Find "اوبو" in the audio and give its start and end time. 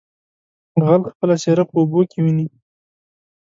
1.81-1.99